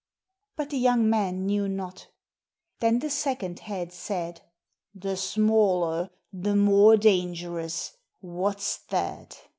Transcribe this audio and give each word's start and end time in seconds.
But 0.55 0.71
the 0.71 0.79
young 0.79 1.07
man 1.11 1.45
knew 1.45 1.69
not. 1.69 2.07
Then 2.79 2.97
the 2.97 3.09
second 3.11 3.59
head 3.59 3.93
said: 3.93 4.41
"The 4.95 5.15
smaller, 5.15 6.09
the 6.33 6.55
more 6.55 6.97
dangerous, 6.97 7.95
what's 8.19 8.77
that 8.87 9.39